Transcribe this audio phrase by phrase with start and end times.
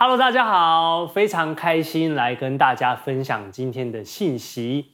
[0.00, 4.92] Hello，大家好，非常开心来跟大家分享今天的信息。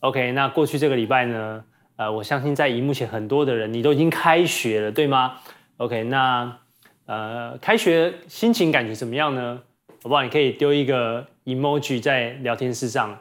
[0.00, 1.62] OK，那过去这个礼拜呢，
[1.96, 5.34] 呃，我相信在荧幕前很多的人，你都已经开学了，对吗
[5.76, 6.56] ？OK，那
[7.04, 9.60] 呃，开学心情感觉怎么样呢？
[10.02, 10.22] 好不好？
[10.22, 13.14] 你可以丢一个 emoji 在聊天室上，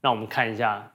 [0.00, 0.90] 让我们看一下，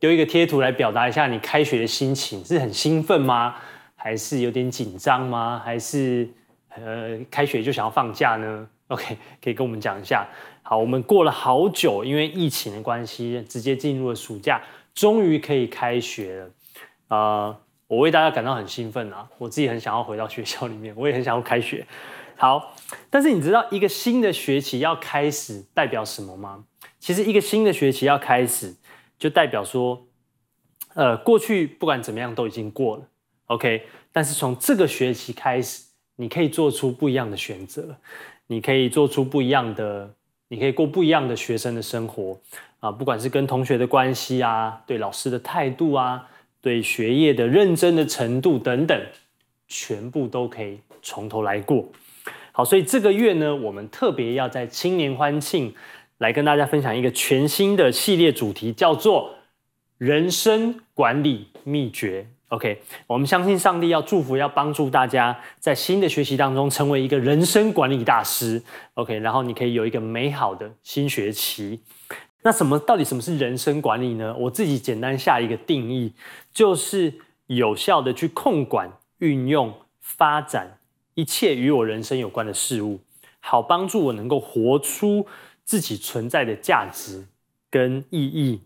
[0.00, 3.54] 丢一个贴图来表达一下你开学的心情，是很兴奋吗？
[3.94, 5.62] 还是有点紧张吗？
[5.64, 6.28] 还是
[6.70, 10.26] 呃，开学就想要放假呢 OK，可以跟我们讲一下。
[10.62, 14.62] 好，我们过了好久，因为疫情的关系，直接进入了暑假，
[14.94, 16.46] 终于可以开学了。
[17.08, 19.28] 啊、呃，我为大家感到很兴奋啊！
[19.38, 21.86] 我自己很想要回到学校里面，我也很想要开学。
[22.36, 22.74] 好，
[23.10, 26.64] 但是你知道一个新的学期要开始代表什么吗？
[26.98, 28.74] 其实一个新的学期要开始，
[29.18, 30.06] 就代表说，
[30.94, 33.02] 呃，过去不管怎么样都已经过了
[33.46, 33.86] ，OK。
[34.12, 35.84] 但是从这个学期开始，
[36.16, 37.96] 你可以做出不一样的选择。
[38.48, 40.10] 你可以做出不一样的，
[40.48, 42.36] 你可以过不一样的学生的生活
[42.80, 46.26] 啊，不管是跟同学的关系啊，对老师的态度啊，
[46.60, 49.00] 对学业的认真的程度等等，
[49.68, 51.86] 全部都可以从头来过。
[52.52, 55.74] 好，所以这个月呢，我们特别要在青年欢庆
[56.16, 59.30] 来跟大家分享一个全新的系列主题，叫做
[59.98, 62.26] 人生管理秘诀。
[62.48, 68.62] OK，我们相信上帝要祝福、要帮助大家在新的学习当中成为一个人生管理大师。
[68.94, 71.82] OK，然后你可以有一个美好的新学期。
[72.42, 74.34] 那什么到底什么是人生管理呢？
[74.38, 76.14] 我自己简单下一个定义，
[76.50, 77.12] 就是
[77.48, 80.78] 有效的去控管、运用、发展
[81.14, 83.00] 一切与我人生有关的事物，
[83.40, 85.26] 好帮助我能够活出
[85.64, 87.26] 自己存在的价值
[87.70, 88.62] 跟意义。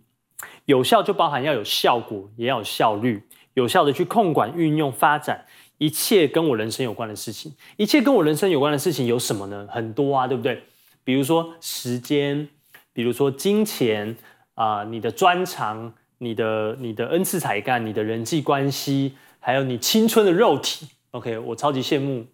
[0.67, 3.25] 有效就包含要有效果，也要有效率。
[3.55, 5.45] 有效的去控管、运用、发展
[5.79, 7.53] 一切跟我人生有关的事情。
[7.77, 9.67] 一切跟我人生有关的事情有什么呢？
[9.71, 10.63] 很多啊，对不对？
[11.05, 12.49] 比如说时间，
[12.93, 14.17] 比如说金钱
[14.55, 20.87] 啊、你的专长，你的你的恩赐才干，你的人际关系，还有你青春的肉体。
[21.11, 22.25] OK，我超级羡慕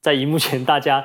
[0.00, 1.04] 在荧幕前大家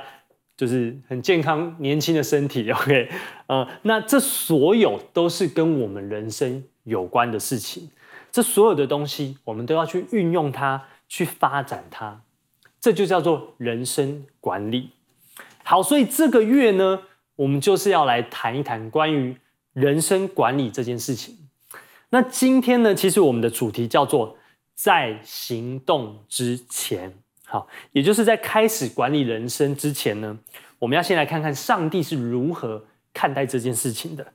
[0.58, 2.70] 就是很健康、年轻的身体。
[2.72, 3.10] OK，
[3.48, 7.90] 呃，那这所有都是跟我们人生有关的事情。
[8.34, 12.20] 这所有的东西，我们都要去运用它，去发展它，
[12.82, 14.90] 这就叫做人生管理。
[15.64, 17.04] 好，所以这个月呢，
[17.36, 19.38] 我们就是要来谈一谈关于
[19.74, 21.38] 人生管理这件事情。
[22.10, 24.36] 那今天呢，其实我们的主题叫做
[24.74, 27.14] 在行动之前。
[27.46, 30.36] 好，也就是在开始管理人生之前呢，
[30.80, 32.84] 我们要先来看看上帝是如何
[33.14, 34.26] 看待这件事情的。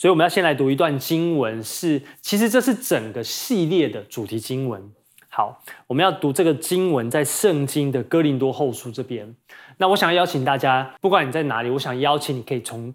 [0.00, 4.82] 所以我们要先来读一段经文，是其实这是整个系列的主题经文。
[5.28, 9.36] 好，我们要读这个经文在圣经的哥林多后书这边。
[9.76, 12.94] 那我想要邀请大家，不管你在哪里，我想邀请你可以从，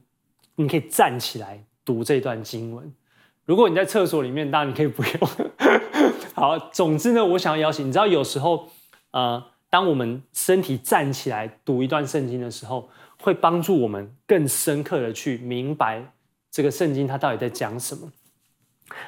[0.55, 2.91] 你可以站起来读这段经文。
[3.45, 5.29] 如果你在厕所里面，当然你可以不用。
[6.33, 8.67] 好，总之呢，我想要邀请你，知道有时候，
[9.11, 12.89] 呃，当我们身体站起来读一段圣经的时候，
[13.21, 16.03] 会帮助我们更深刻的去明白。
[16.55, 18.09] 这个圣经它到底在讲什么？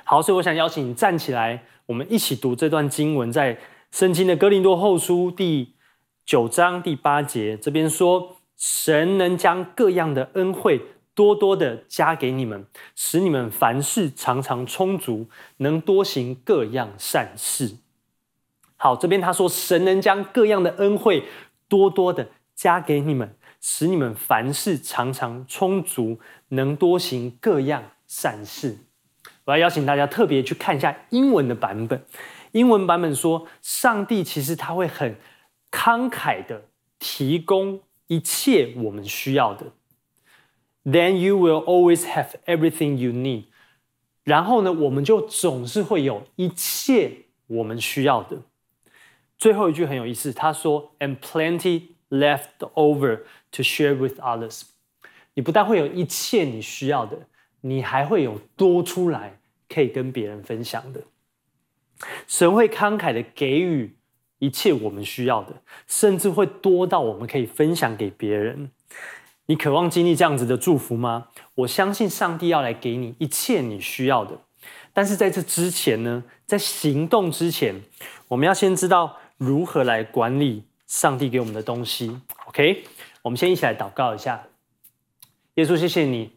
[0.03, 3.57] 好，所以我想邀请你站起来，我们一起读这段经文，在
[3.89, 5.73] 圣经的哥林多后书第
[6.25, 10.81] 九章第八节这边说：“神能将各样的恩惠
[11.15, 12.65] 多多的加给你们，
[12.95, 15.29] 使你们凡事常常充足，
[15.59, 17.77] 能多行各样善事。”
[18.75, 21.23] 好，这边他说：“神能将各样的恩惠
[21.69, 26.19] 多多的加给你们。”使你们凡事常常充足，
[26.49, 28.77] 能多行各样善事。
[29.45, 32.03] 我要邀请大家特别去看一下英文的版本。
[32.51, 35.15] 英文版本说，上帝其实他会很
[35.71, 36.65] 慷慨的
[36.99, 39.67] 提供一切我们需要的。
[40.83, 43.45] Then you will always have everything you need。
[44.23, 48.37] 然后呢，我们就总是会有一切我们需要的。
[49.37, 53.19] 最后一句很有意思，他说，and plenty left over。
[53.53, 54.63] To share with others，
[55.33, 57.17] 你不但会有一切你需要的，
[57.61, 59.39] 你还会有多出来
[59.69, 61.01] 可以跟别人分享的。
[62.27, 63.95] 神会慷慨的给予
[64.39, 68.69] 一切我们需要的，甚至会多到我们可以分享给别人。
[69.47, 71.29] 你渴望经历这样子的祝福吗？
[71.55, 74.37] 我相信上帝要来给你一切你需要的。
[74.93, 77.81] 但是在这之前呢，在行动之前，
[78.27, 82.19] 我们要先知道如何来管理上帝给我们的东西。
[82.47, 82.83] OK。
[83.23, 84.41] 我们先一起来祷告一下，
[85.55, 86.31] 耶稣，谢谢你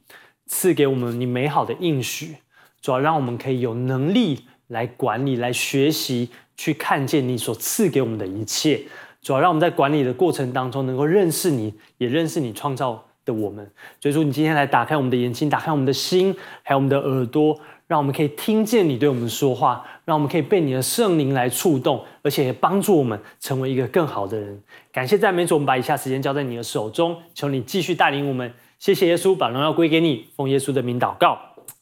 [0.47, 2.35] 赐给我们你美好的应许，
[2.81, 8.83] 主要让我们可以有能力来管理、来学习、去看见你所赐给我们的一切。
[9.23, 13.71] 主要让我们在管理的过程当中，能够认识你，也认识你创造的我们。
[14.01, 17.57] 所以说，你今天来打开我们的眼睛，打开我们的心，还有我们的耳朵，
[17.91, 24.63] 让我们可以听见你对我们说话，让我们可以被你的圣灵来触动，而且也帮助我们成为一个更好的人。
[24.93, 28.55] 感谢赞美主，我们把以下时间交在你的手中，求你继续带领我们。
[28.79, 31.37] 谢谢耶稣，把荣耀归给你，奉耶稣的名祷告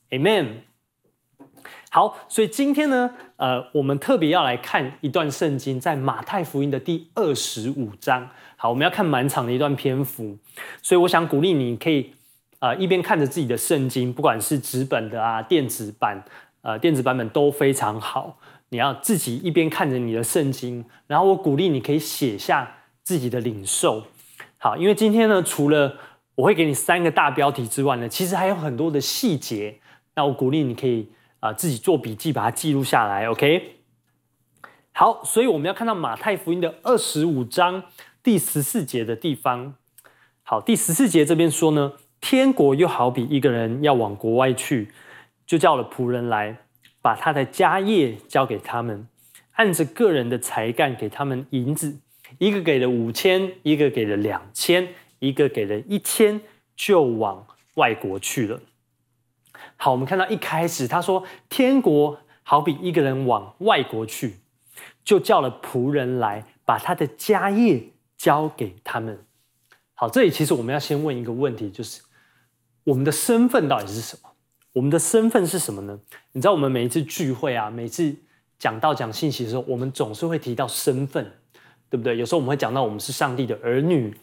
[0.08, 0.46] ，Amen。
[1.90, 8.26] 好，所以今天呢，呃，我们特别要来看一段圣经，在马太福音的第二十五章。
[8.56, 10.38] 好，我们要看满场的一段篇幅，
[10.80, 12.12] 所以我想鼓励你可以，
[12.60, 16.22] 呃，一边看着自己的圣经，不管是纸本的啊、电子版，
[16.62, 18.38] 呃，电子版本都非常好。
[18.70, 24.04] 你要自己一边看着你的圣经，然后我鼓励你可以写下自己的领受。
[24.58, 25.96] 好，因为今天呢，除了
[26.34, 29.78] 我会给你三个大标题之外呢，其实还有很多的细节。
[30.14, 31.08] 那我鼓励你可以。
[31.40, 33.76] 啊，自己做笔记，把它记录下来，OK。
[34.90, 37.84] 好，所以我们要看到马太福音的二十五章
[38.24, 39.76] 第十四节的地方。
[40.42, 44.90] 好，第十四节这边说呢，天国又好比一个人要往国外去，
[45.46, 46.58] 就叫了仆人来，
[47.00, 49.08] 把他的家业交给他们，
[49.52, 52.00] 按着个人的才干给他们银子，
[52.38, 54.88] 一个给了五千，一个给了两千，
[55.20, 56.40] 一个给了一千，
[56.76, 58.60] 就往外国去了。
[59.76, 64.36] 好，我们看到一开始他说，天国好比一个人往外国去，
[65.04, 67.82] 就叫了仆人来，把他的家业
[68.16, 69.24] 交给他们。
[69.94, 72.00] 好，这里其实我们要先问一个问题，就是
[72.88, 74.30] 我们的身份到底是什么？
[74.72, 75.98] 我们的身份是什么呢？
[76.32, 78.14] 你知道，我们每一次聚会啊，每次
[78.58, 81.30] 讲到讲信息的时候，我们总是会提到身份，
[81.90, 82.16] 对不对？
[82.16, 84.16] 有时候我们会讲到我们是上帝的儿女，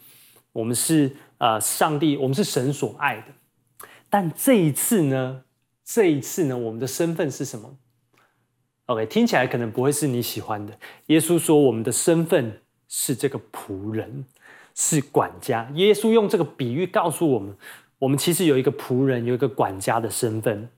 [0.52, 3.26] 我们是呃上帝，我们是神所爱的。
[4.10, 5.42] 但这一次呢？
[5.84, 7.76] 这一次呢，我们的身份是什么
[8.86, 10.76] ？OK，听起来可能不会是你喜欢的。
[11.06, 14.24] 耶稣说，我们的身份是这个仆人，
[14.74, 15.70] 是管家。
[15.76, 17.56] 耶稣用这个比喻告诉我们，
[17.98, 20.70] 我们其实有一个仆人，有一个管家的身份。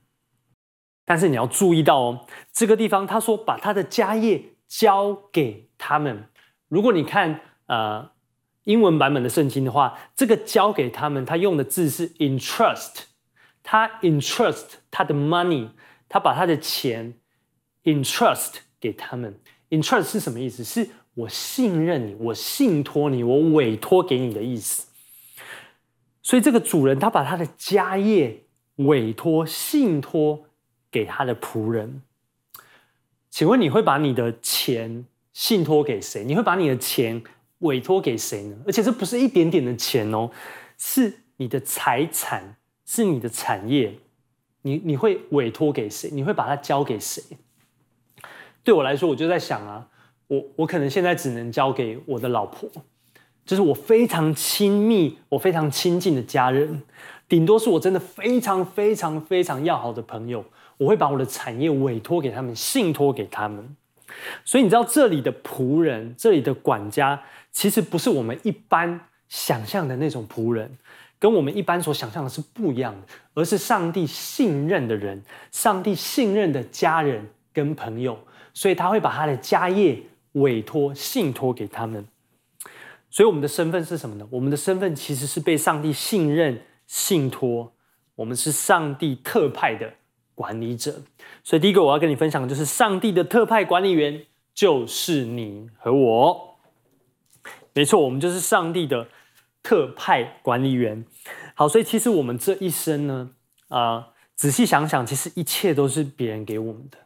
[1.05, 6.25] 但是你要注意到哦，这个地方他说把他的家业交给他们。
[6.67, 8.11] 如果你看呃
[8.65, 13.05] 英文版本的圣经的话，这个交给他们，他用的字是 entrust。
[13.63, 15.69] 他 entrust 他的 money，
[16.07, 17.15] 他把他的钱
[17.83, 19.39] entrust 给他们。
[19.71, 20.63] entrust 是什么意思？
[20.63, 24.87] 是我信任你，我信托你，我委托给你的意思。
[26.29, 28.43] 所以这个主人他把他的家业
[28.75, 30.45] 委托、信托
[30.91, 32.03] 给他的仆人。
[33.31, 36.23] 请问你会把你的钱信托给谁？
[36.23, 37.19] 你会把你的钱
[37.59, 38.55] 委托给谁呢？
[38.67, 40.29] 而且这不是一点点的钱哦，
[40.77, 42.57] 是你的财产。
[42.85, 43.95] 是你的产业，
[44.63, 46.09] 你你会委托给谁？
[46.11, 47.23] 你会把它交给谁？
[48.63, 49.87] 对我来说，我就在想啊，
[50.27, 52.67] 我我可能现在只能交给我的老婆，
[53.49, 56.83] 就是我非常亲密、我非常亲近的家人，
[57.27, 60.45] 顶多是我真的非常非常非常要好的朋友，
[60.77, 63.75] 我会把我的产业委托给他们，信托给他们。
[64.45, 67.19] 所以你知道，这里的仆人，这里的管家，
[67.51, 68.99] 其实不是我们一般
[69.29, 70.77] 想象的那种仆人。
[71.17, 72.99] 跟我们一般所想象的是不一样的，
[73.33, 75.19] 而是上帝信任的人，
[75.51, 78.15] 上帝信任的家人跟朋友，
[78.53, 79.99] 所以他会把他的家业
[80.33, 82.05] 委托、信托给他们。
[83.09, 84.27] 所以我们的身份是什么呢？
[84.29, 87.73] 我们的身份其实是被上帝信任、信托，
[88.15, 89.91] 我们是上帝特派的
[90.35, 91.01] 管理者。
[91.43, 96.55] 所以第一个我要跟你分享的就是，上帝的特派管理员就是你和我。
[97.73, 99.07] 没错，我们就是上帝的。
[99.61, 101.05] 特派管理员，
[101.53, 103.29] 好，所以其实我们这一生呢，
[103.67, 106.97] 啊、仔细想想，其实一切都是别人给我们的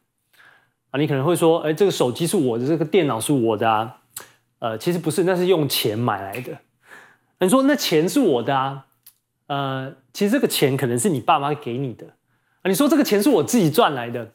[0.92, 1.00] 啊。
[1.00, 4.03] 你可能会说，哎，这个手机是我的，这个电脑是我的啊，
[4.64, 6.58] 呃，其实不是，那是用钱买来的。
[7.40, 8.86] 你说那钱是我的啊，
[9.48, 12.08] 呃，其实这个钱可能是你爸妈给你的
[12.62, 12.70] 啊。
[12.70, 14.32] 你说这个钱是我自己赚来的，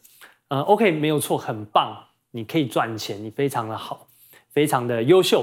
[0.49, 1.97] 呃，OK，没有错，很棒，
[2.33, 4.07] 你可以赚钱，你非常的好，
[4.51, 5.43] 非常的优秀，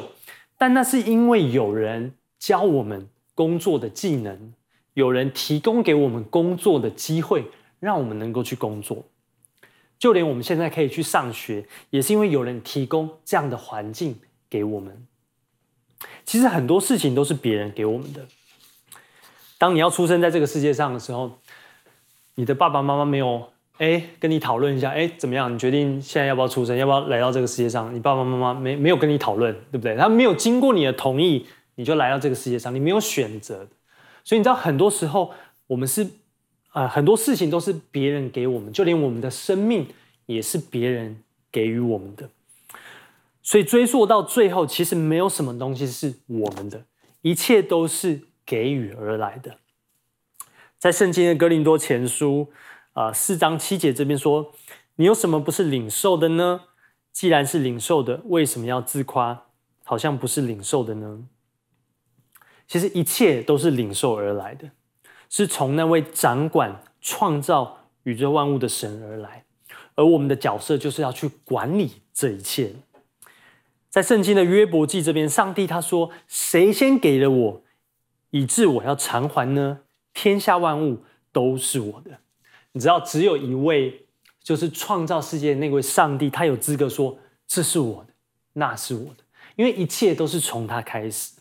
[0.56, 2.14] 但那是因为有人。
[2.38, 4.54] 教我们工作的技能，
[4.94, 7.44] 有人提供给我们工作的机会，
[7.80, 9.04] 让我们能够去工作。
[9.98, 15.06] 就连我们现在可以去上学，也是因为有人提供这样的环境给我们。
[16.24, 18.26] 其实很多事情都是别人给我们的。
[19.58, 21.40] 当你要出生在这个世界上的时候，
[22.36, 25.54] 你的爸爸妈妈没有哎跟你讨论一下，哎怎么样？
[25.54, 27.94] 你决定现在要不要出生，要不要来到这个世界上？
[27.94, 29.96] 你爸爸妈妈没没有跟你讨论，对不对？
[29.96, 31.46] 他没有经过你的同意。
[31.78, 33.68] 你就来到这个世界上，你没有选择，
[34.24, 35.34] 所以你知道很多时候
[35.68, 36.08] 我们是，
[36.72, 39.86] 呃，很多事情都是别人给我们，就连我们的生命
[40.26, 41.22] 也是别人
[41.52, 42.30] 给予我们的。
[43.46, 46.84] 所以追溯到最后，其实没有什么东西是我们的，
[47.22, 49.60] 一切都是给予而来的。
[50.80, 52.52] 在圣经的哥林多前书
[52.94, 54.52] 啊四章七节这边说
[54.98, 56.62] ：“你有什么不是领受的呢？
[57.12, 59.46] 既然是领受的，为什么要自夸，
[59.84, 61.26] 好像不是领受的呢？”
[62.68, 64.72] 其实一切都是领受而来的，
[65.30, 69.46] 是从那位掌管创造宇宙万物的神而来，
[69.94, 72.74] 而我们的角色就是要去管理这一切。
[73.96, 77.64] 在圣经的约伯记这边，上帝他说：“谁先给了我，
[78.32, 79.80] 以致我要偿还呢？
[80.14, 82.12] 天下万物都是我的。”
[82.74, 84.06] 你知道，只有一位
[84.44, 88.10] 就是创造世界的那位上帝，他有资格说：“这是我的，
[88.52, 89.24] 那是我的。”
[89.56, 91.32] 因为一切都是从他开始。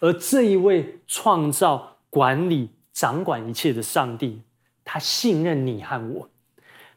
[0.00, 4.42] 而这一位创造、管理、掌管一切的上帝，
[4.84, 6.28] 他信任你和我，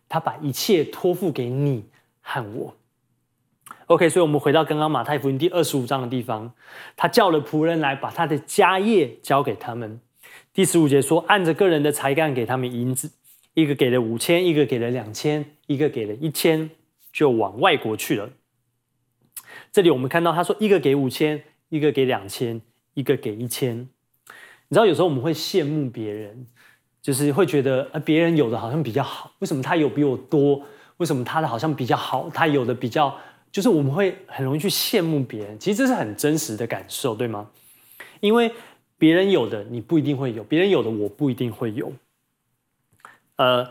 [0.10, 1.86] 他把一切托付给你
[2.20, 2.75] 和我。
[3.91, 6.53] OK，所以，我们回到刚刚马太福音第二十五章的地方，
[6.95, 10.00] 他叫了仆人来，把他的家业交给他们。
[10.53, 13.12] 第十五节说，按着个人的才干给他们银子，
[13.53, 16.69] 一个给了五千，一个给了两千，一个给了一千，
[17.12, 18.29] 就往外国去了。
[19.74, 22.62] 这里我们看到他说，一个给五千，一个给两千。
[22.93, 26.45] 一个给一千，你知道有时候我们会羡慕别人，
[27.01, 30.62] 就是会觉得呃别人有的好像比较好，为什么他有比我多？
[30.98, 32.29] 为什么他的好像比较好？
[32.33, 33.17] 他有的比较，
[33.51, 35.60] 就是我们会很容易去羡慕别人。
[35.60, 37.50] 其实这是很真实的感受，对吗？
[38.20, 38.51] 因为
[38.98, 41.91] 别人有的你不一定会有，别人有的我不一定会有。
[43.36, 43.67] 呃，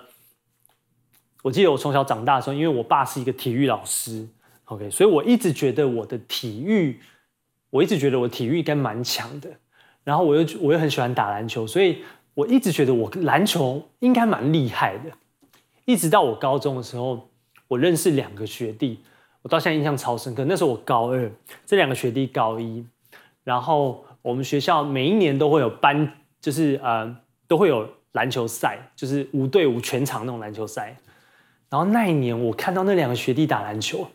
[1.42, 4.28] 我记得我从小长大的时候，因为我爸是一个体育老师
[4.66, 7.00] ，OK，所以我一直觉得我的体育。
[7.72, 9.48] 我一直觉得我体育应该蛮强的，
[10.02, 12.02] 然后我又我又很喜欢打篮球，所以
[12.34, 15.12] 我一直觉得我篮球应该蛮厉害的。
[15.84, 17.30] 一直到我高中的时候，
[17.68, 18.98] 我认识两个学弟，
[19.42, 20.44] 我到现在印象超深刻。
[20.44, 21.30] 那时候我高二，
[21.66, 22.84] 这两个学弟高一，
[23.44, 27.16] 然后我们学校每一年都会有班，就是呃
[27.46, 30.96] 都会有篮球赛，就是五对五全场那种篮球赛。
[31.68, 34.08] 然后那一年我看到那两个学弟打篮球，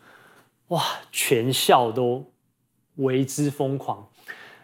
[0.68, 2.26] 哇，全校都。
[3.00, 4.08] 为之疯狂，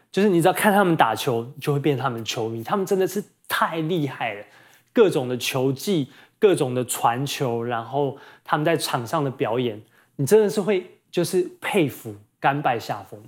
[0.10, 2.63] 就是你知道看他们打球，就会变他们球迷。
[2.63, 4.46] 他们真的是太厉害了，
[4.94, 9.82] 各种的球技，各种的传球，然后他们在场上的表演，
[10.22, 13.20] 你真的是会就是佩服，甘拜下风。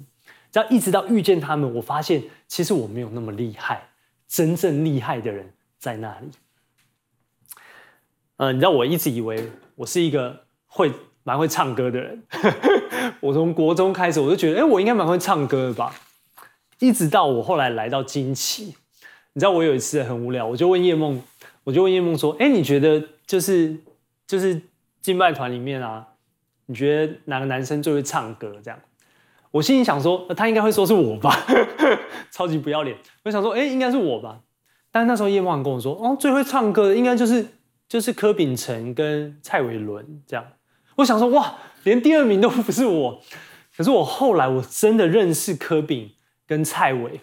[0.52, 3.90] 只要一直到遇见他们，我发现其实我没有那么厉害，
[4.28, 6.28] 真正厉害的人在那里。
[8.38, 10.92] 嗯、呃，你知道我一直以为我是一个会
[11.24, 12.24] 蛮会唱歌的人。
[13.20, 15.96] 我从国中开始，我就觉得，哎，我应该蛮会唱歌的吧。
[16.78, 18.76] 一直到我后来来到惊奇，
[19.34, 21.20] 你知道，我有一次很无聊，我就问叶梦，
[21.64, 23.76] 我就问叶梦说，哎，你觉得就是
[24.28, 24.62] 就是
[25.02, 26.08] 敬拜团里面啊，
[26.66, 28.56] 你觉得哪个男生最会唱歌？
[28.64, 28.80] 这样，
[29.52, 31.36] 我心里想说，他应该会说是我吧，
[32.32, 32.98] 超级不要脸。
[33.24, 34.40] 我想说，哎，应该是我吧。
[34.92, 37.46] 但是那时候叶梦跟我说，哦，最会唱歌的应该就是
[37.88, 40.46] 就是柯秉承跟蔡伟伦这样。
[40.96, 41.56] 我想说，哇。
[41.84, 43.22] 连第二名都不是我，
[43.76, 46.10] 可是我后来我真的认识柯秉
[46.48, 47.20] 跟蔡伟，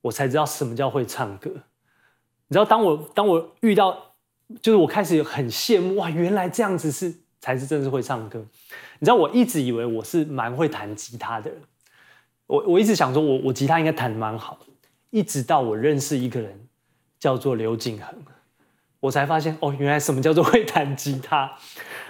[0.00, 1.48] 我才知道什么叫会唱歌。
[2.48, 4.16] 你知道，当我当我遇到，
[4.60, 8.38] 就是我开始很羡慕哇，原来这样子是才是真的是会唱歌。
[9.00, 11.60] 你知道，我一直以为我是蛮会弹吉他的人，
[12.46, 14.60] 我我一直想说我我吉他应该弹的蛮好，
[15.10, 16.68] 一直到我认识一个人
[17.18, 18.14] 叫做刘景恒，
[19.00, 21.50] 我才发现哦，原来什么叫做会弹吉他。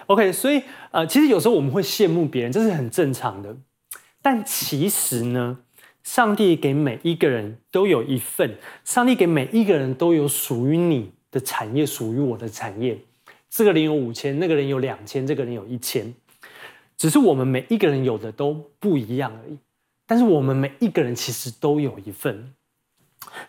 [0.06, 3.56] OK，所以呃，其实有时候我们会羡慕别人，这是很正常的。
[4.20, 5.60] 但其实呢，
[6.02, 12.98] 上帝给每一个人都有一份，上帝给每一个人都有属于你的产业，属于我的产业。
[13.54, 16.14] 这个人有五千，那个人有两千，这个人有一千，
[16.96, 19.58] 只是我们每一个人有的都不一样而已。
[20.06, 22.54] 但是我们每一个人其实都有一份，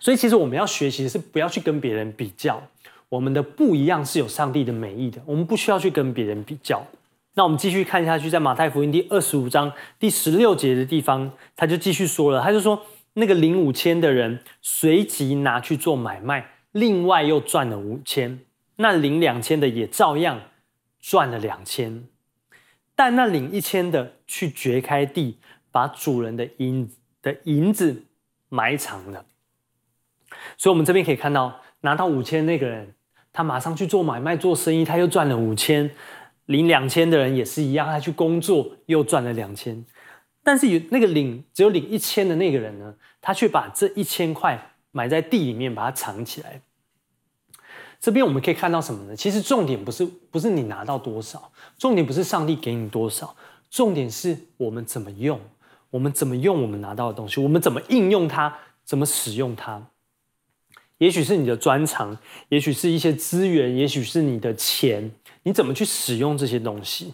[0.02, 2.62] 所以其实我们要学习的是不要去跟别人比较。
[3.08, 6.86] 我们的不一样是有上帝的美意的，我们不需要去跟别人比较。
[7.36, 18.40] 那我们继续看下去，在马太福音第二十五章第十六节的地方，他就继续说了，他就说那个领五千的人随即拿去做买卖，另外又赚了五千。
[18.84, 20.42] 那领两千的也照样
[21.00, 22.04] 赚了两千，
[22.94, 25.40] 但那领一千的去掘开地，
[25.72, 28.04] 把主人的银的银子
[28.50, 29.26] 埋藏了。
[30.58, 32.94] 所以，我们这边可以看到，拿到五千那个人。
[33.32, 35.90] 他马上去做买卖、做生意，他又赚了五千。
[36.48, 39.86] 领两千的人也是一样，他去工作又赚了两千。
[40.44, 46.62] 但是有那个领只有领一千的那个人呢，他却把这一千块埋在地里面，把它藏起来。
[48.04, 49.16] 这边我们可以看到什么呢？
[49.16, 53.34] 其实重点不是不是你拿到多少，重点不是上帝给你多少，
[53.70, 55.40] 重点是我们怎么用，
[55.90, 59.88] 我们怎么用我们拿到的东西，我们怎么应用它，怎么使用它。
[60.98, 62.18] 也许是你的专长，
[62.50, 67.14] 也许是一些资源，也许是你的钱，你怎么去使用这些东西？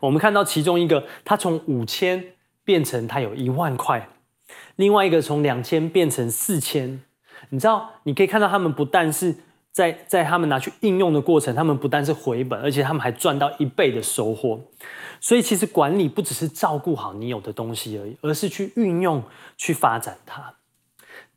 [0.00, 2.22] 我们看到其中一个，他从五千
[2.64, 4.10] 变成他有一万块，
[4.76, 7.02] 另外一个从两千变成四千。
[7.50, 9.34] 你知道，你可以看到他们不但是
[9.70, 14.60] 在在他们拿去应用的过程，他们不但是回本，而且他们还赚到一倍的收获。
[15.20, 19.22] 所以，其实管理不只是照顾好你有的东西而已，而是去运用、
[19.56, 20.54] 去发展它。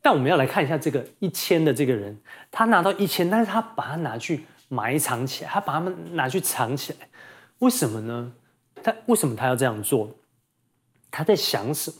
[0.00, 7.08] 但我们要来看一下这个一千的这个人，他拿到一千，但是他把它拿去埋藏起来，他把它们拿去藏起来，
[7.60, 8.32] 为什么呢？
[8.82, 10.10] 他为什么他要这样做？
[11.10, 11.96] 他在想什么？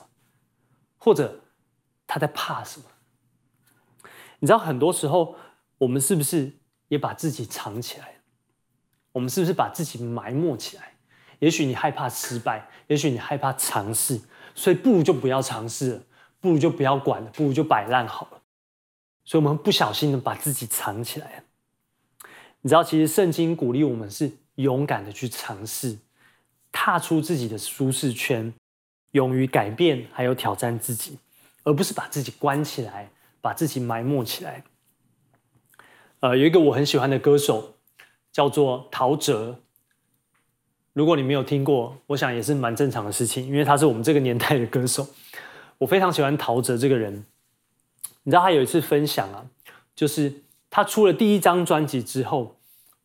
[0.99, 1.41] 或者
[2.07, 2.87] 他在怕什么？
[4.43, 5.37] 你知道，很多时候
[5.79, 6.51] 我们是不是
[6.89, 8.17] 也把自己藏起来？
[9.13, 10.95] 我们是不是把自己埋没起来？
[11.39, 14.21] 也许你害怕失败，也许你害怕尝试，
[14.53, 16.03] 所以不如就不要尝试了，
[16.41, 18.43] 不如就不要管了，不如就摆烂好了。
[19.25, 21.45] 所以，我们不小心的把自己藏起来了。
[22.63, 25.97] 你知道，其实圣经鼓励我们是勇敢的去尝试。
[26.73, 28.53] 踏出自己的舒适圈，
[29.11, 31.19] 勇于改变，还有挑战自己，
[31.65, 33.11] 而不是把自己关起来，
[33.43, 34.65] 把自己埋没起来。
[36.21, 37.75] 呃，有一个我很喜欢的歌手，
[38.33, 39.57] 叫做陶喆。
[40.95, 45.07] 如果你没有听过，我想也是蛮正常的事情，因为他是我们这个年代的歌手。
[45.79, 47.25] 我非常喜欢陶喆这个人。
[48.23, 49.45] 你知道他有一次分享啊，
[49.97, 50.33] 就是
[50.71, 52.57] 他出了第一张专辑之后，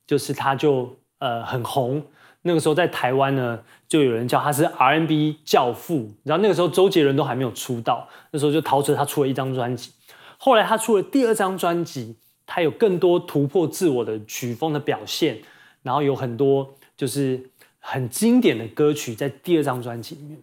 [0.06, 2.06] 就是他就呃很红。
[2.44, 6.12] 那个时候在台湾呢，就有人叫他是 R&B 教父。
[6.24, 9.92] 然后那个时候周杰伦都还没有出道，那时候就陶喆他出了一张专辑。
[10.38, 12.16] 后来他出了第二张专辑，
[12.46, 15.40] 他有更多突破自我的曲风的表现，
[15.84, 20.40] 然后有很多就是很经典的歌曲在第二张专辑里面。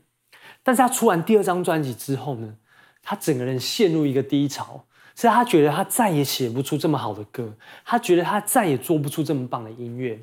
[0.62, 2.56] 但是他出完第二张专辑之后呢，
[3.02, 4.84] 他整个人陷入一个低潮，
[5.14, 7.54] 是他觉得他再也写不出这么好的歌，
[7.84, 10.18] 他觉得他再也做不出这么棒的音乐。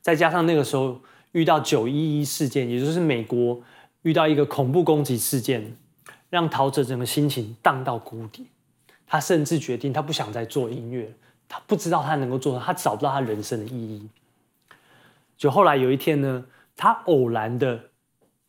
[0.00, 1.00] 再加上那个时候
[1.32, 3.60] 遇到九一一事件，也就是美国
[4.02, 5.76] 遇到一个恐怖攻击事件，
[6.30, 8.46] 让陶喆整个心情荡到谷底。
[9.06, 11.10] 他甚至决定他不想再做音乐，
[11.48, 14.06] 他不知道他能够做到，他找不到他人生的意义。
[15.36, 16.44] 就后来有一天呢，
[16.76, 17.80] 他偶然的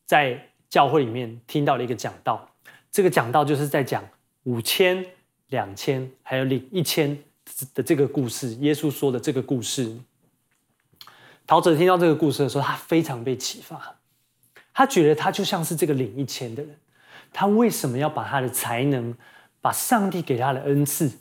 [0.06, 2.50] 在教会里面听到了一个讲道，
[2.92, 4.04] 这个讲道就是在讲
[4.44, 5.06] 五千、
[5.48, 7.18] 两千还有领一千
[7.74, 9.98] 的这个故事，耶稣说的这个故事。
[11.48, 13.96] 陶喆听到这个故事的时候，他非常被启发。
[14.74, 16.78] 他觉得他就像是这个领一千的人，
[17.32, 19.16] 他为什么要把他的才能、
[19.62, 21.12] 把上帝给他的恩赐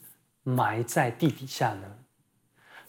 [0.42, 1.82] 埋在地底下呢？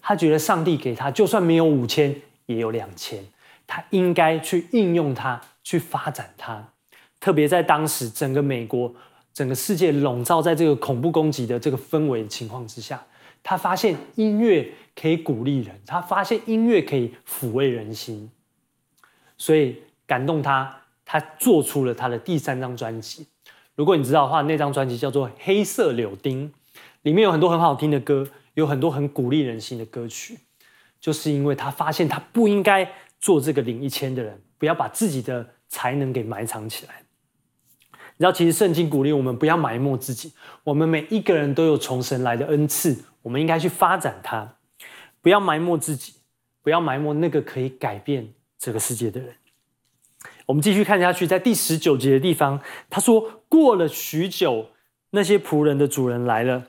[0.02, 3.24] 他觉得上帝给他就算没有五千，也有两千，
[3.68, 6.70] 他应该去应用它，去发展它。
[7.20, 8.94] 特别在当时整个美国、
[9.34, 13.02] 整个世界笼罩在这个恐怖攻击的这个氛围的情况之下。
[13.42, 18.30] 他发现音乐可以鼓励人，他发现音乐可以抚慰人心，
[19.38, 23.26] 所以感动他，他做出了他的第三张专辑。
[23.74, 26.48] 如果你知道的话，那张专辑叫做《黑色柳丁》，
[27.02, 30.38] 里面有很多很好听的歌，有很多很鼓励人心的歌曲。
[31.00, 32.88] 就是因为他发现他不应该
[33.20, 37.02] 做这个领一千的人，不要把自己的才能给埋藏起来。
[37.90, 40.32] 你知道，其实圣经鼓励我们不要埋没自己，
[40.64, 42.96] 我们每一个人都有从神来的恩赐。
[43.24, 44.58] 我们应该去发展它，
[45.24, 46.14] 不要埋没自己，
[46.62, 49.34] 不要埋没那个可以改变这个世界的人。
[50.50, 52.60] 我们继续看下去，在第十九节的地方，
[52.90, 54.72] 他说：“过了许久，
[55.12, 56.64] 那些仆人的主人来了，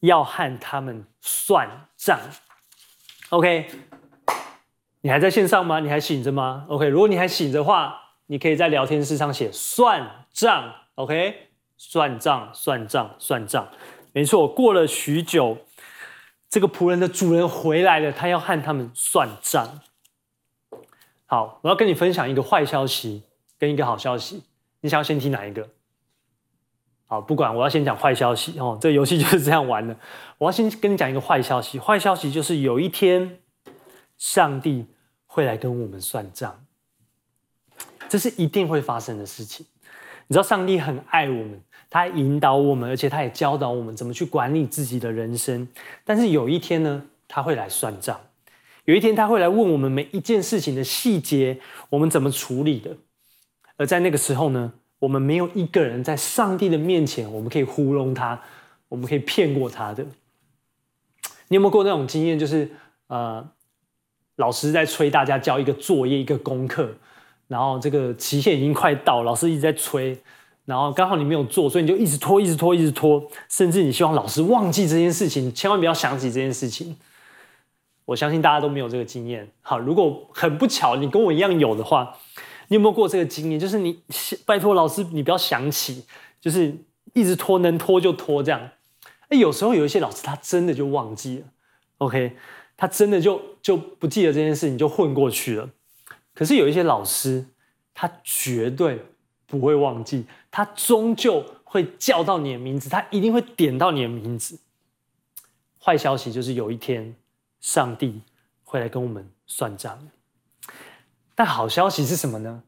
[0.00, 2.20] 要和他们算账。”
[3.30, 3.70] OK，
[5.00, 5.80] 你还在线上吗？
[5.80, 10.74] 你还醒着吗？OK，如果你还醒着的话，你可以在聊天室上写“算账”。
[10.96, 11.48] OK，
[11.78, 13.66] 算账，算账，算账。
[14.12, 15.56] 没错，过了许久。
[16.50, 19.80] 这个仆人的主人回来了，他要和他们算账。
[21.26, 23.22] 好，我要跟你分享一个坏消息
[23.58, 24.42] 跟一个好消息，
[24.80, 25.68] 你想要先听哪一个？
[27.08, 28.78] 好，不管，我要先讲坏消息哦。
[28.80, 29.96] 这个游戏就是这样玩的。
[30.38, 33.38] 我要先跟你讲一个坏消息，坏消息就是有一天，
[34.18, 34.86] 上帝
[35.26, 36.64] 会来跟我们算账，
[38.08, 39.66] 这是一定会发生的事情。
[40.26, 41.60] 你知道，上帝很爱我们。
[41.88, 45.66] 他引导我们，而且他也教导我们怎么去管理自己的人生。
[46.04, 48.20] 但是有一天呢，他会来算账。
[48.86, 51.58] 有一天他会来问我们每一件事情的细节，
[51.90, 52.96] 我们怎么处理的。
[53.76, 58.40] 而在那个时候呢，我们没有一个人在上帝的面前，我们可以糊弄他，
[58.88, 60.06] 我们可以骗过他的。
[61.48, 62.38] 你有没有过那种经验？
[62.38, 62.70] 就是
[63.08, 63.44] 呃，
[64.36, 66.88] 老师在催大家交一个作业、一个功课，
[67.48, 70.16] 然后这个期限已经快到，老师一直在催。
[70.64, 76.96] 然后刚好你没有做，所以你就一直拖，一直拖，一直拖，甚至你希望老师忘记这件事情，千万不要想起这件事情。
[78.06, 79.46] 我相信大家都没有这个经验。
[79.60, 82.16] 好，如果很不巧你跟我一样有的话，
[82.68, 83.60] 你有没有过这个经验？
[83.60, 84.00] 就是你
[84.46, 86.04] 拜托老师，你不要想起，
[86.40, 86.74] 就是
[87.12, 88.70] 一直拖，能拖就拖这样。
[89.28, 91.46] 哎，有时候有一些老师他真的就忘记了
[91.98, 92.36] ，OK，
[92.76, 95.68] 他真的就就不记得这件事情，就混过去了。
[96.32, 97.44] 可是有一些老师，
[97.92, 99.02] 他绝对
[99.46, 104.60] 不会忘记，他终究会叫到你的名字，他一定会点到你的名字。
[105.80, 107.14] 坏消息就是有一天，
[107.66, 108.22] 上帝
[108.62, 109.98] 会来跟我们算账。
[111.34, 112.62] 但好消息是什么呢？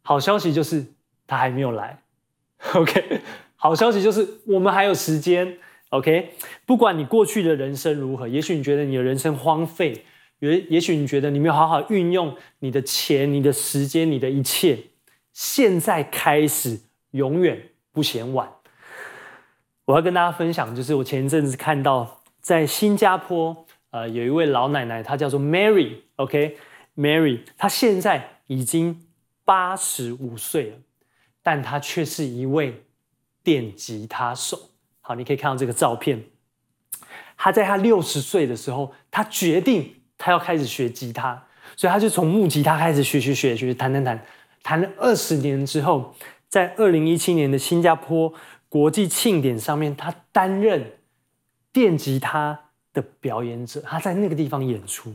[0.00, 0.86] 好消息就是
[1.26, 2.02] 他还没有来。
[2.72, 3.20] OK，
[3.56, 5.58] 好消息就是我们还有时间。
[5.90, 6.32] OK，
[6.64, 10.06] 不管你过去的人生如何，也许你觉得你的人生荒废，
[10.38, 14.78] 也也许你觉得你没有好好运用你的钱、你的时间、你的一切，
[15.34, 16.80] 现在开始
[17.10, 18.50] 永远不嫌晚。
[19.84, 29.08] 我要跟大家分享，就是我前一阵子看到在新加坡，呃，有一位老奶奶，她叫做 Mary，OK，Mary，她现在已经
[29.44, 30.76] 八十五岁了，
[31.42, 32.84] 但她却是一位
[33.42, 34.70] 电吉他手。
[35.00, 36.22] 好，你可以看到这个照片。
[37.36, 44.22] 她在她六十岁的时候，她决定她要开始学吉他，所以她就从木吉他开始学学学学弹弹弹，
[44.62, 46.14] 弹了二十年之后，
[46.48, 48.34] 在二零一七年的新加坡
[48.68, 50.98] 国际庆典上面，她担任
[51.72, 52.67] 电吉他
[53.00, 55.14] 的表演者，他在那个地方演出。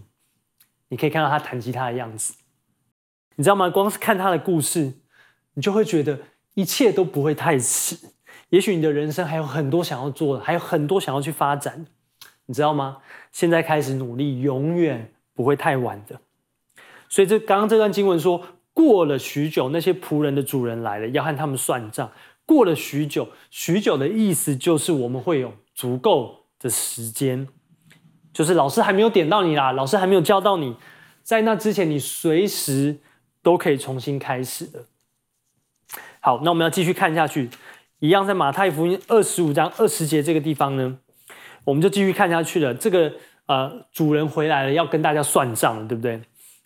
[0.90, 2.36] 你可以看到他弹吉他的样子，
[3.36, 3.70] 你知道吗？
[3.70, 4.94] 光是看他的故事，
[5.56, 6.20] 你就会觉得
[6.54, 7.98] 一切都不会太迟。
[8.50, 11.88] 也许你的人生还有很多想要做的，还有很多想要去发展，
[12.46, 13.00] 你知道吗？
[13.32, 16.22] 现在开始努力，永远不会太晚的。
[17.10, 18.42] 所以这刚刚这段经文说，
[18.74, 22.12] 过了许久，那些仆人的主人来了，要和他们算账。
[22.46, 27.48] 过了许久，许久的意思就是我们会有足够的时间，
[28.34, 30.76] 就是老师还没有点到你啦，老师还没有教到你，
[31.22, 32.98] 在那之前，你随时
[33.42, 34.86] 都可以重新开始的。
[36.20, 37.50] 好，那我们要继续看下去。
[38.00, 40.98] 一样，在马太福音二十五章二十节这个地方呢，
[41.64, 42.74] 我们就继续看下去了。
[42.74, 43.14] 这个
[43.46, 46.22] 呃，主人回来了，要跟大家算账，对不对？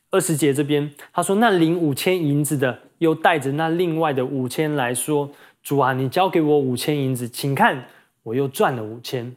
[0.09, 5.29] 二十节这边他说：“那领五千银子的，又带着那另外的五千来说，
[5.61, 7.87] 主啊，你交给我五千银子，请看，
[8.23, 9.35] 我又赚了五千。”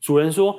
[0.00, 0.58] 主人说：“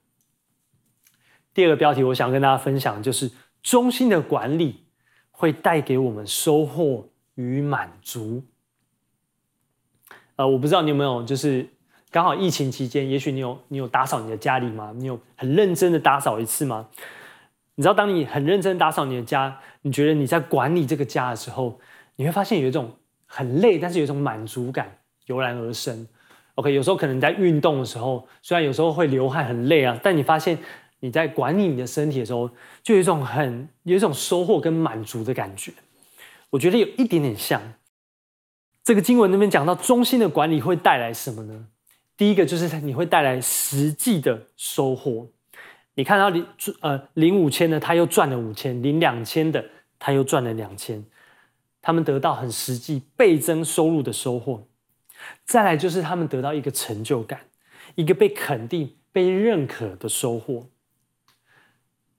[1.53, 3.29] 第二个标题，我想跟大家分享，就是
[3.61, 4.85] 中心的管理
[5.31, 8.43] 会带给我们收获与满足。
[10.35, 11.67] 呃，我不知道你有没有，就是。
[12.13, 14.91] 刚好疫情期间，也许你有你有打扫你的家里吗？
[14.97, 16.89] 你有很认真的打扫一次吗？
[17.75, 21.79] 你知道，当你很认真打扫你的家，你觉得你在管理这个家的时候，
[22.17, 22.91] 你会发现有一种
[23.25, 26.05] 很累，但是有一种满足感油然而生。
[26.55, 30.57] OK，有时候可能你在运动的时候，虽然有时候会流汗很累啊，但你发现
[31.01, 32.49] 你在管理你的身体的时候，
[32.81, 35.73] 就有一种很有一种收获跟满足的感觉。
[36.49, 37.61] 我觉得有一点点像
[38.83, 41.67] 这个经文那边讲到，中心的管理会带来什么呢？
[42.15, 45.27] 第一个就是你会带来实际的收获。
[45.95, 46.45] 你看到领
[46.79, 49.63] 呃领五千的，他又赚了五千；领两千的，
[49.99, 51.03] 他又赚了两千。
[51.81, 54.67] 他们得到很实际倍增收入的收获。
[55.45, 57.39] 再来就是他们得到一个成就感，
[57.95, 60.67] 一个被肯定、被认可的收获。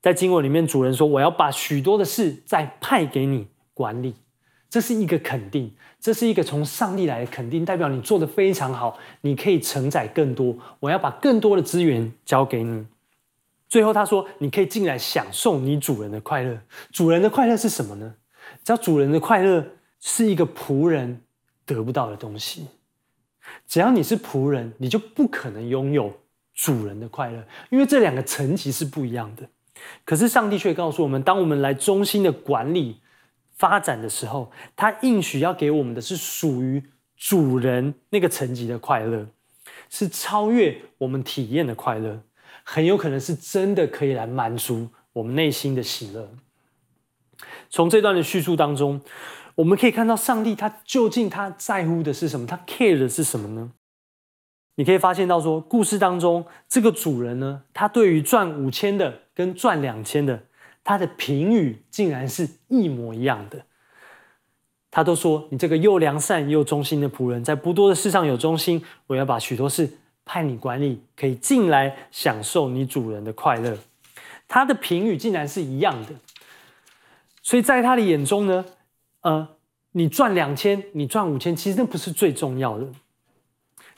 [0.03, 4.15] 在经文里面，主人说：“我要把许多的事再派给你管理。”
[4.69, 10.57] 这是一个肯定，这是一个从上帝来的肯定，代表你做得非常好，你可以承载更多。
[10.81, 12.85] 我要把更多的资源交给你。
[13.69, 16.59] 最后他说，你可以进来享受你主人的快乐。
[16.91, 18.15] 主人的快乐是什么呢？
[18.65, 19.65] 只要主人的快乐
[20.01, 21.21] 是一个仆人
[21.65, 22.67] 得不到的东西。
[23.69, 26.13] 只要你是仆人，你就不可能拥有
[26.55, 29.47] 主人的快乐，因为这两个层级是不一样的。
[30.05, 32.99] 可是上帝却告诉我们，当我们来忠心的管理。
[33.55, 36.83] 发展的时候，他应许要给我们的是属于
[37.17, 39.25] 主人那个层级的快乐，
[39.89, 42.21] 是超越我们体验的快乐，
[42.65, 46.29] 很有可能是真的可以来满足我们内心的喜乐。
[47.71, 49.01] 从这段的叙述当中，
[49.55, 52.45] 我们可以看到上帝他究竟他在乎的是什么？
[52.45, 53.71] 他 care 的是什么呢？
[54.75, 60.43] 你可以发现到说，故事当中这个主人呢，他对于赚五千的跟赚两千的，
[60.83, 63.65] 他的评语竟然是一模一样的。
[64.91, 69.91] 他都说：“你这个又良善又忠心的仆人，在不多的事上有忠心，我要把许多事
[70.25, 73.77] 派你管理，可以进来享受你主人的快乐。”
[74.47, 76.09] 他的评语竟然是一样的，
[77.43, 78.67] 所以在他的眼中呢，
[79.23, 79.49] 呃，
[79.93, 82.87] 你赚两千，你赚五千，其实那不是最重要的。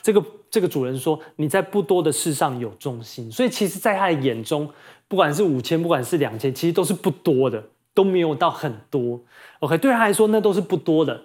[0.01, 0.23] 这个
[0.55, 4.69] 这个主人说：“你在不多的事上有忠心。”所以其实，在他的眼中，
[5.09, 7.61] 不管是五千，不管是两千，其实都是不多的。
[7.93, 9.17] 都没有到很多
[9.61, 11.21] ，OK，对他来说那都是不多的，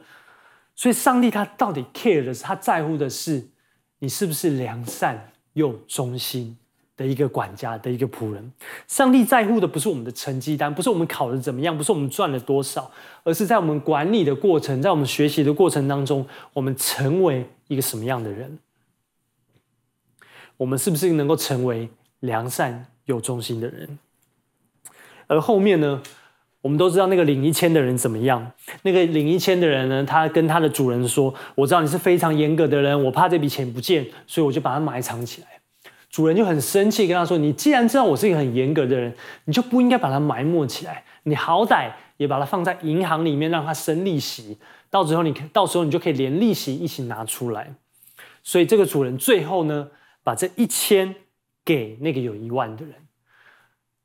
[0.77, 3.45] 所以上帝他到底 care 的是，他在乎的是
[3.99, 6.57] 你是不是良善又忠心
[6.97, 8.53] 的一个管家的一个仆人。
[8.87, 12.89] 上帝在乎的不是我们的成绩单，不是我们考的怎么样，不是我们赚了多少，
[13.25, 18.57] 而是在我们管理的过程，在我们学习的过程当中，我们成为一个什么样的人？
[20.61, 21.89] 我们是不是能够成为
[22.21, 23.99] 良善又忠心的人？
[25.27, 26.03] 而后面呢？
[26.61, 28.53] 我们都知道那个领一千的人怎么样？
[28.83, 30.05] 那个领一千的人呢？
[30.05, 35.49] 他跟他的主人说：“我知道你是非常严格的人，我怕这笔钱不见，所以我就把它埋藏起来。”
[36.11, 39.11] 主人就很生气，跟他说：“你既然知道我是一个很严格的人，
[39.47, 44.59] 你就不应该把它埋没起来，你好歹也把它放在银行里面，让它生利息。
[44.91, 47.73] 到时候你到时候你就可以连利息一起拿出来。”
[48.45, 49.89] 所以这个主人最后呢，
[50.23, 51.15] 把这一千
[51.65, 52.95] 给那个有一万的人。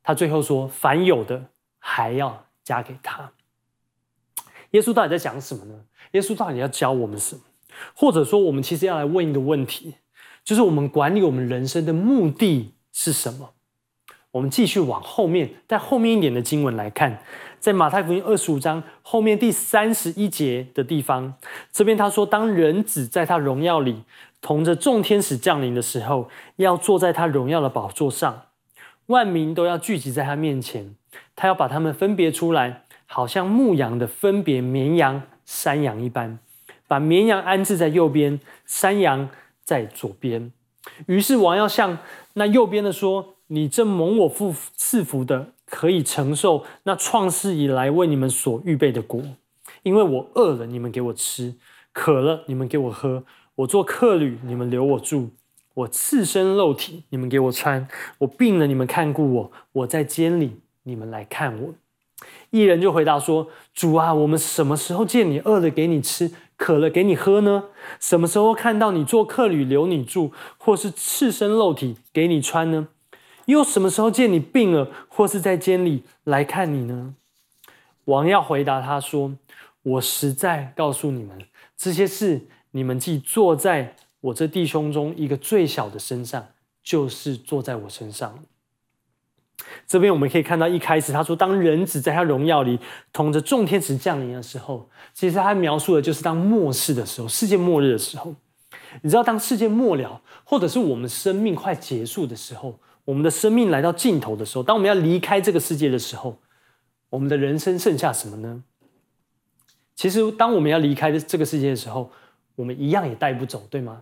[0.04, 1.49] 他最后说：“凡有的
[1.80, 3.32] 还要。”加给他。
[4.71, 5.86] 耶稣到底在讲什么呢？
[6.13, 7.41] 耶稣到底要教我们什么？
[7.93, 9.93] 或者说，我们其实要来问一个问题，
[10.43, 13.51] 就是我们管理我们人生的目的是什么？
[14.32, 17.21] 我们继续往后面，在后面一点的经文来看，
[17.60, 21.36] 在马太福音二十五章后面第三十一节的地方，
[21.71, 24.04] 这边他说：“当人子在他荣耀里
[24.45, 28.43] 同着众天使降临的时候，要坐在他荣耀的宝座上，
[29.08, 30.93] 万民都要聚集在他面前。”
[31.36, 36.38] 他要把他们分别出来，好像牧羊的分别绵羊、山羊一般，
[36.88, 39.27] 把绵羊安置在右边，山羊
[39.63, 40.51] 在左边。
[41.08, 41.97] 于是王要向
[42.34, 49.19] 那右边的说：“你这蒙我父赐福的，可以承受那创世以来为你们所预备的果。
[49.81, 51.55] 因为我饿了，你们给我吃；
[51.91, 53.23] 渴了，你们给我喝；
[53.55, 55.29] 我做客旅，你们留我住；
[55.73, 57.87] 我赤身肉体，你们给我穿；
[58.19, 61.73] 我病了，你们看顾我；我在监里。”你们来看我，
[62.51, 67.63] 义人就回答说：“主啊，我们什么时候见你饿了给你吃，渴了给你喝呢？
[67.99, 72.89] 什么时候看到你做客旅留你住，或是赤身肉体给你穿呢？
[73.45, 77.15] 又什么时候见你病了，或是在监里来看你呢？”
[78.05, 79.33] 王要回答他说
[79.81, 81.39] ：“我实在告诉你们，
[81.75, 86.45] 这些事你们既坐在我这弟兄中一个最小的身上，
[86.83, 88.38] 就是坐在我身上。”
[89.88, 92.77] 这边我们可以看到，一开始他说，当人子在他荣耀里
[93.13, 98.35] 同着众天使降临的时候，其实他描述的就是当末世的时候，世界末日的时候。
[99.01, 106.38] 你知道，当世界末了，或者是我们生命快结束的时候，我们的生命来到尽头的时候，当我们要离开这个世界的时候，
[107.09, 108.63] 我们的人生剩下什么呢？
[109.95, 112.11] 其实，当我们要离开这个世界的时候，
[112.55, 114.01] 我们一样也带不走，对吗？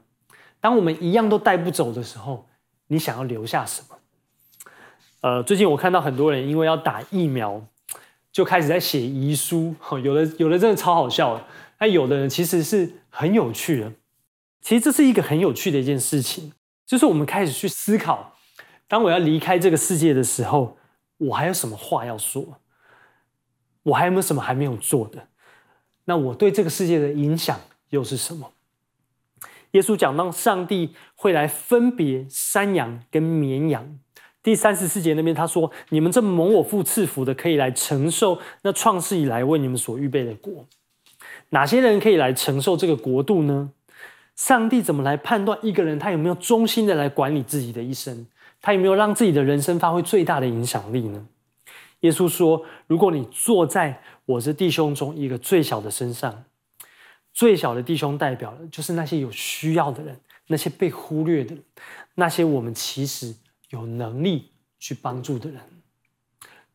[0.60, 2.48] 当我们一样都带不走的时候，
[2.88, 3.98] 你想要留下什么？
[5.22, 7.66] 呃，最近我看到很多人因为要打疫苗，
[8.32, 9.76] 就开始在写遗书。
[10.04, 11.46] 有的有的真的超好笑的，
[11.80, 13.92] 那有的人其实是很有趣的。
[14.62, 16.54] 其实这是一个很有趣的一件事情，
[16.86, 18.36] 就是我们开始去思考，
[18.88, 20.78] 当我要离开这个世界的时候，
[21.18, 22.60] 我还有什么话要说？
[23.84, 25.28] 我还有没有什么还没有做的？
[26.06, 27.60] 那我对这个世界的影响
[27.94, 28.52] 又是什么？
[29.72, 34.00] 耶稣讲到上帝会来分别山羊跟绵羊。
[34.42, 40.66] 第三十四节那边他说：“你们这蒙我父赐福的，可以来承受那创世以来为你们所预备的国。
[41.50, 43.72] 哪些人可以来承受这个国度呢？
[44.36, 48.26] 上帝怎么来判断一个人他有没有忠心的来管理自己的一生？
[48.60, 51.28] 他有没有让自己的人生发挥最大的影响力呢？”
[52.02, 56.44] 耶稣说：“如果你坐在我这弟兄中一个最小的身上，
[57.34, 61.64] 最小的弟兄代表的就是那些有需要的人，那些被忽略的人，
[62.16, 63.36] 那些我们其实。”
[63.74, 65.60] 有能力去帮助的人。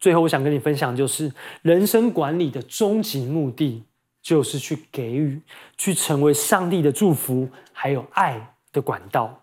[0.01, 3.85] 最后，我想跟你分享，就是人生管理的终极目的，
[4.21, 5.41] 就是去给予，
[5.77, 9.41] 去成为上帝的祝福，还有爱的管道。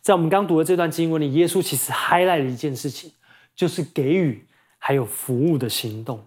[0.00, 3.12] 在我们刚读的这段经文里，耶稣其实 highlight 了一件事情，
[3.54, 4.46] 就是给予
[4.78, 6.26] 还有服务的行动。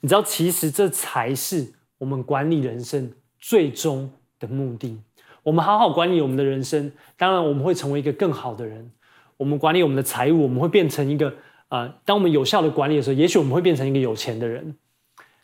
[0.00, 4.98] 你知道，其实这才是我们管理人生最终的目的。
[5.42, 8.90] 我们好好管理我们的人生，当然我们会成为一个更好的人。
[9.36, 11.32] 我们管理我们的财务，我们会变成一个
[11.68, 14.74] 呃，当我们有效的管理的时候，也许我们会变成一个有钱的人。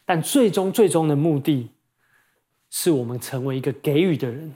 [0.05, 1.70] 但最终最终的目的，
[2.70, 4.55] 是我们成为一个给予的人。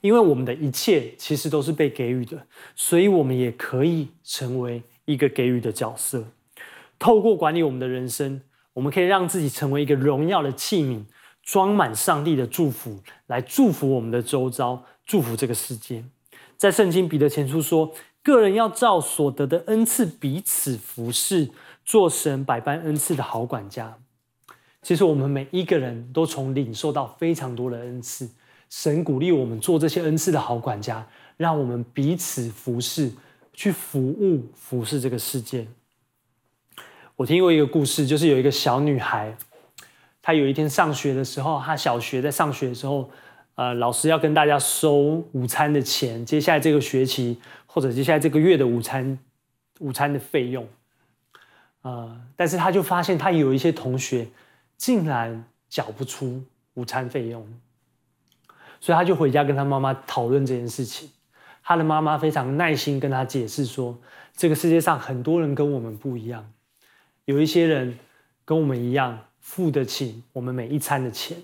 [0.00, 6.24] 因为我们的一切其实都是被给予的，所以我们也可以成为一个给予的角色。
[6.98, 8.40] 透过管理我们的人生，
[8.72, 11.04] 我们可以让自己成为一个荣耀的器皿。
[11.42, 16.04] 装满上帝的祝福，来祝福我们的周遭，祝福这个世界。
[16.56, 21.50] 在圣经彼得前书说，个人要照所得的恩赐彼此服侍，
[21.84, 23.98] 做神百般恩赐的好管家。
[24.80, 28.28] 其实我们每一个人都从领受到非常多的恩赐，
[28.70, 31.04] 神鼓励我们做这些恩赐的好管家，
[31.36, 33.10] 让我们彼此服侍，
[33.52, 35.66] 去服务服侍这个世界。
[37.16, 39.36] 我听过一个故事，就是有一个小女孩。
[40.22, 43.10] 他有一天上学的时候，他小学在上学的时候，
[43.56, 49.18] 呃，老师要跟大家收午餐的钱，接下来这个学期或者接下来这个月的午餐
[49.80, 50.68] 午餐的费用，
[51.82, 54.28] 呃，但是他就发现他有一些同学
[54.76, 57.44] 竟然缴不出午餐费用，
[58.80, 61.10] 所以他就回家跟他妈妈讨论这件事情。
[61.64, 63.98] 他的妈妈非常耐心跟他解释说，
[64.36, 66.52] 这个世界上很多人跟我们不一样，
[67.24, 67.98] 有一些人
[68.44, 69.18] 跟我们一样。
[69.42, 71.36] 付得起我们每一餐的钱，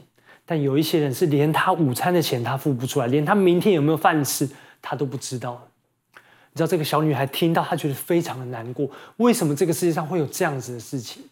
[0.47, 4.49] 但有一些人是连他午餐的钱他付不出来，连他明天有没有饭吃
[4.81, 5.69] 他都不知道。
[6.15, 8.91] 你知道这个小女孩听到，她觉得非常的难过。
[9.19, 11.23] 为什么这个世界上会有这样子的事情？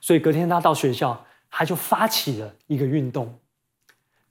[0.00, 3.38] 所以隔天她到学校，她就发起了一个运动，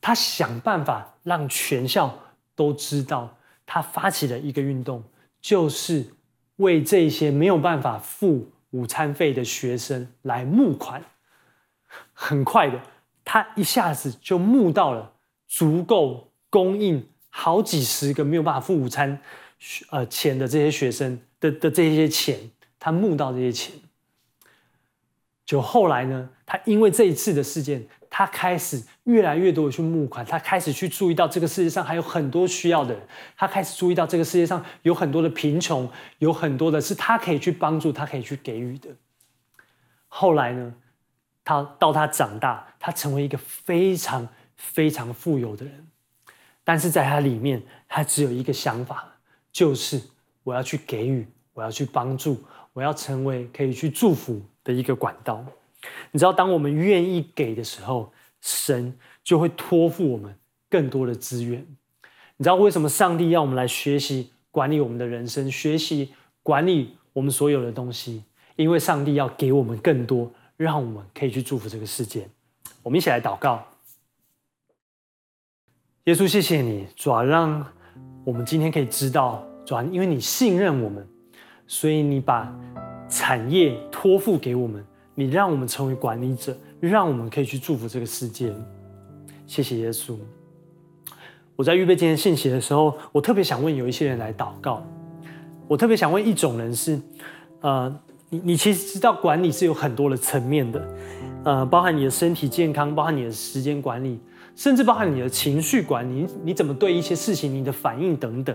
[0.01, 2.15] 她想办法让全校
[2.55, 5.01] 都知道，她发起了一个运动，
[5.41, 6.05] 就是
[6.57, 8.51] 为这些没有办法付。
[8.71, 11.03] 午餐费的学生来募款，
[12.13, 12.81] 很快的，
[13.23, 15.13] 他一下子就募到了
[15.47, 19.19] 足够供应好几十个没有办法付午餐
[19.89, 22.37] 呃钱的这些学生的的这些钱，
[22.79, 23.73] 他募到这些钱。
[25.45, 38.89] 就后来呢，他因为这一次的事件，他开始越来越多的去募款，他开始去注意到这个世界上还有很多需要的人，他开始注意到这个世界上有很多的贫穷，有很多的是他可以去帮助，他可以去给予的。
[40.07, 40.73] 后来呢，
[41.43, 45.87] 他到他长大，他成为一个非常非常富有的人，
[46.63, 49.17] 但是在他里面，他只有一个想法，
[49.51, 50.01] 就是
[50.43, 55.45] 我要去给予，我要去帮助，我要成为可以去祝福的一个管道。
[56.11, 60.35] 你知道，当我们愿意给的时候，神就会托付我们
[60.69, 61.65] 更多的资源。
[62.35, 68.23] 你知道为什么上帝要我们来学习管理我们的人生，学习管理我们所有的东西？
[68.57, 72.27] 因为上帝要给我们更多，让我们可以去祝福这个世界。
[72.83, 73.65] 我们一起来祷告。
[76.05, 77.65] 耶稣，谢谢你，主啊，让
[78.23, 81.07] 我们今天可以知道，主啊，因为你信任我们，
[81.67, 82.53] 所以你把
[83.15, 84.85] 产业托付给我们。
[85.17, 88.53] 你让我们成为管理者，让我们可以去祝福这个世界。
[89.47, 90.13] 谢谢耶稣。
[91.55, 94.85] 我在预备今天信息的时候，我特别想问有一些人来祷告。
[95.69, 96.99] 我特别想问一种人是，
[97.61, 97.97] 呃，
[98.29, 100.87] 你你其实知道管理是有很多的层面的，
[101.45, 104.19] 呃，包含你的身体健康，包含你的时间管理，
[104.57, 108.53] 甚至包含你的情绪管理，你怎么对一些事情，你的反应等等。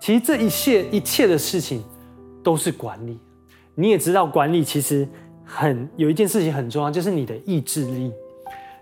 [0.00, 1.84] 其实这一切一切的事情
[2.42, 3.16] 都是管理。
[3.76, 5.06] 你也知道管理其实。
[5.48, 8.10] 很有一件事情很重要，就是你的意志力。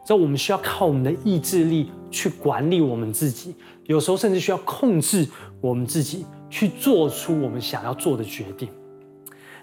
[0.02, 3.54] 所以我们需要靠我们的意志力去管理我们自己，
[3.84, 5.28] 有时候甚至需要控制
[5.60, 8.66] 我们自己，去做出我们想要做的决定。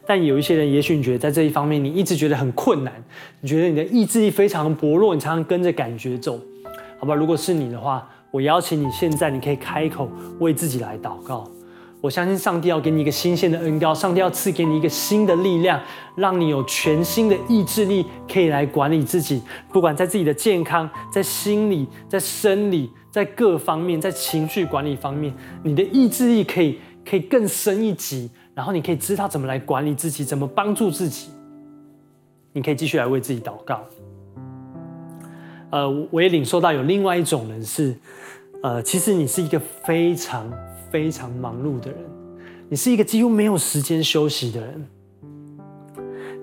[0.05, 2.93] 但有一些人，也许你觉得在这一方面你一直觉得很困难，
[3.39, 6.39] 你觉得你的意志力非常薄弱，你常常跟着感觉走，
[6.99, 7.15] 好吧？
[7.15, 10.07] 如果是你的话，我邀请你现在你可以开口
[10.39, 11.49] 为自己来祷告。
[12.01, 15.79] 我相信上帝要给你一个新鲜的恩膏，上帝要赐给你一个新的力量，
[16.15, 19.39] 让你有全新的意志力，可以来管理自己。
[19.71, 31.29] 不管在自己的健康、在心理、在生理、在各方面、在情绪管理方面，你的意志力可以可以更深一级，然后你可以知道怎么来管理自己，怎么帮助自己。
[32.51, 33.79] 你可以继续来为自己祷告。
[35.69, 37.95] 呃，我也领受到有另外一种人是，
[38.63, 40.51] 呃，其实你是一个非常。
[40.91, 41.99] 非常忙碌的人，
[42.67, 44.87] 你是一个几乎没有时间休息的人。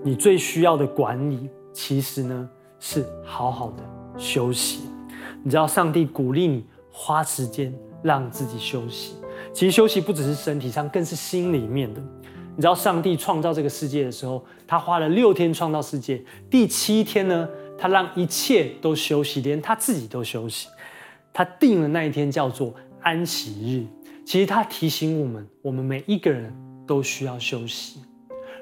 [0.02, 2.48] 你最需要的管理，其实呢
[2.80, 3.82] 是好好的
[4.16, 4.80] 休息。
[5.42, 7.72] 你知道，上帝鼓励你花时间
[8.02, 9.16] 让自己休息。
[9.52, 12.00] 其实休息不只是身体上，更是心里面的。
[12.56, 17.46] 你知道，上帝创造这个世界的时候，他花了六天创造世界，第七天呢，
[17.76, 20.68] 他让一切都休息，连他自己都休息。
[21.32, 23.86] 他定了那一天叫做安息日。
[24.28, 26.54] 其实他提醒我们，我们每一个人
[26.86, 28.00] 都需要休息。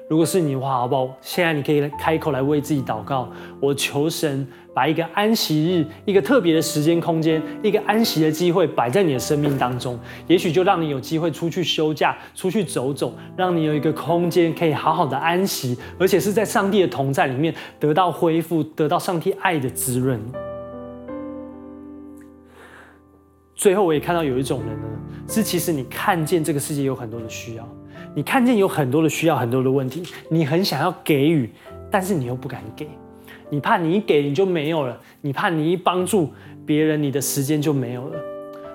[0.09, 1.17] 如果是你的话，好不好？
[1.19, 3.27] 现在你可以开口来为自己祷告。
[3.59, 20.17] 我求神把一个安息日、一个特别的时间空间、一个安息的机会摆在你的生命当中，也许就让你有机会出去休假、出去走走，让你有一个空间可以好好的安息，而且是在上帝的同在里面得到恢复，得到上帝爱的滋润。
[23.53, 24.87] 最后，我也看到有一种人呢，
[25.27, 27.67] 是其实你看见这个世界有很多的需要。
[28.15, 31.49] 你看见有很多的需要，很多的问题，你很想要给予，
[31.91, 32.87] 但是你又不敢给，
[33.49, 36.31] 你怕你一给你就没有了，你怕你一帮助
[36.65, 38.19] 别人，你的时间就没有了。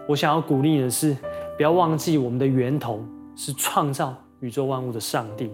[0.07, 1.17] 我想要鼓励你的是，
[1.57, 3.03] 不要忘记我们的源头
[3.35, 5.51] 是创造宇宙万物的上帝，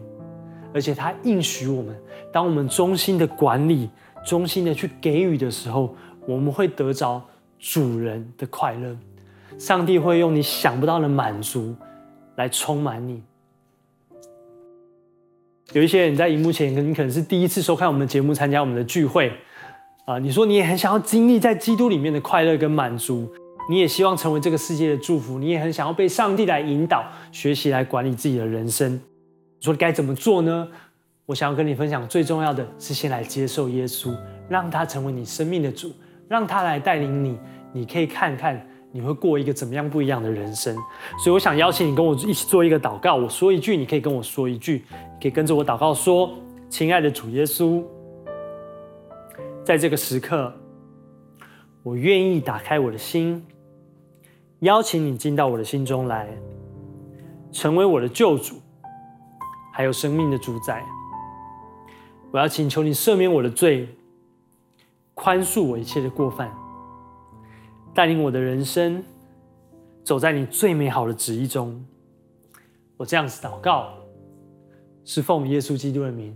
[0.75, 1.97] 而且他应许我们，
[2.33, 3.89] 当我们衷心的管理、
[4.27, 5.95] 衷心的去给予的时候，
[6.27, 7.23] 我们会得着
[7.59, 8.97] 主人的快乐，
[9.59, 11.75] 上帝会用你想不到的满足
[12.37, 13.23] 来充满你。
[15.73, 19.31] 有一些人在荧幕前，你可能是第一次收看我们的节目，参加我们的聚会，
[20.07, 23.31] 啊，你说你也很想要经历在基督里面的快乐跟满足，
[23.69, 28.95] 你也希望成为这个世界的祝福，你也很想要被上帝来引导，学习来管理自己的人生。
[28.95, 29.01] 你
[29.61, 30.69] 说该怎么做呢？
[31.27, 34.17] 我想要跟你分享，最重要的是先来接受耶稣，
[34.49, 35.93] 让他成为你生命的主，
[36.29, 37.37] 让他来带领你，
[37.75, 38.67] 你可以看看。
[38.91, 40.75] 你会过一个怎么样不一样的人生？
[41.23, 43.17] 所以我想邀请你跟我一起做一个祷告。
[43.17, 44.85] 我说一句，你可以跟我说一句，
[45.21, 46.31] 可以跟着我祷告说
[46.71, 47.85] ：“亲爱的主耶稣，
[49.63, 50.53] 在这个时刻，
[51.83, 53.45] 我愿意打开我的心，
[54.61, 56.27] 邀请你进到我的心中来，
[57.53, 58.57] 成为我的救主，
[59.73, 60.83] 还有生命的主宰。
[62.31, 63.89] 我要请求你赦免我的罪，
[65.13, 66.51] 宽恕我一切的过犯。”
[67.99, 69.03] 带领我的人生
[70.05, 71.85] 走在你最美好的旨意中，
[72.97, 73.93] 我这样子祷告，
[75.05, 76.33] 是奉耶稣基督的名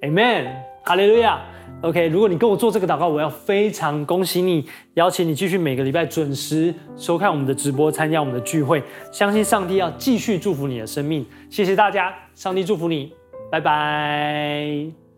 [0.00, 1.40] ，Amen，哈利路亚。
[1.82, 8.82] OK，如果你跟我做这个祷告，我要非常恭喜你，邀请你继续每个礼拜准时收看我们的直播，参加我们的聚会。
[9.12, 11.24] 相信上帝要继续祝福你的生命。
[11.48, 13.12] 谢谢大家，上帝祝福你，
[13.52, 15.09] 拜拜。